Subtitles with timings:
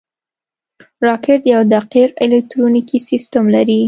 [1.07, 3.79] راکټ یو دقیق الکترونیکي سیستم لري